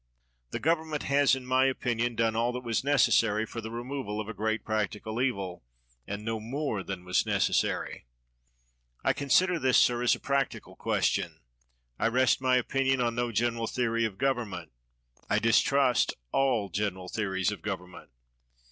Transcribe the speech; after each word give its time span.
The 0.49 0.57
government 0.59 1.03
has, 1.03 1.35
in 1.35 1.45
my 1.45 1.65
opinion, 1.65 2.15
done 2.15 2.35
all 2.35 2.51
that 2.53 2.63
was 2.63 2.83
necessary 2.83 3.45
for 3.45 3.61
the 3.61 3.69
removal 3.69 4.19
of 4.19 4.27
a 4.27 4.33
great 4.33 4.65
practical 4.65 5.21
evil, 5.21 5.63
and 6.07 6.25
no 6.25 6.39
more 6.39 6.81
than 6.81 7.05
was 7.05 7.23
necessary. 7.27 8.07
I 9.03 9.13
consider 9.13 9.59
this, 9.59 9.77
sir, 9.77 10.01
as 10.01 10.15
a 10.15 10.19
practical 10.19 10.75
question. 10.75 11.41
I 11.99 12.07
rest 12.07 12.41
my 12.41 12.55
opinion 12.57 12.99
on 12.99 13.13
no 13.13 13.31
general 13.31 13.67
theory 13.67 14.03
of 14.03 14.17
govern 14.17 14.49
ment. 14.49 14.71
I 15.29 15.37
distrust 15.37 16.15
all 16.31 16.69
general 16.69 17.07
theories 17.07 17.51
of 17.51 17.61
govern 17.61 17.91
ment. 17.91 18.09